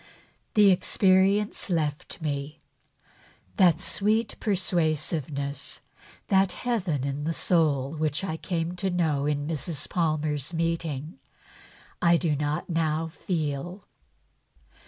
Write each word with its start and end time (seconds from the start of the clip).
The 0.55 0.71
experience 0.71 1.69
left 1.69 2.19
me. 2.23 2.59
That 3.57 3.79
sweet 3.79 4.35
persuasiveness, 4.39 5.81
that 6.27 6.53
heaven 6.53 7.03
in 7.03 7.23
the 7.23 7.33
soul 7.33 7.93
of 7.93 7.99
which 7.99 8.23
I 8.23 8.35
came 8.37 8.75
to 8.77 8.89
know 8.89 9.27
in 9.27 9.45
Mrs. 9.45 9.87
Palmer's 9.87 10.55
meeting, 10.55 11.19
I 12.01 12.17
do 12.17 12.35
not 12.35 12.67
now 12.67 13.09
feel." 13.09 13.85